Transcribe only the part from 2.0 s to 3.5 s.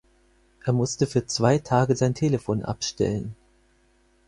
Telefon abstellen.